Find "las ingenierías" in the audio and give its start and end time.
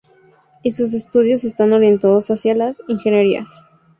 2.55-3.67